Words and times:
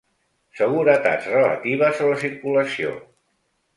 Seguretats 0.61 1.29
relatives 1.33 2.03
a 2.07 2.11
la 2.13 2.17
circulació. 2.25 2.99